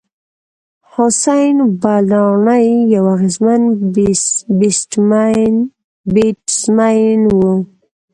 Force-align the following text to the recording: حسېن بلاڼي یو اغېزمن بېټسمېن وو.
حسېن 0.93 1.57
بلاڼي 1.81 2.65
یو 2.93 3.05
اغېزمن 3.15 3.61
بېټسمېن 6.13 7.19
وو. 7.37 7.53